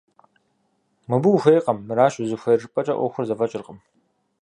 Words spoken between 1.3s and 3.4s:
ухуейкъым, мыращ узыхуейр жыпӏэкӏэ ӏуэхур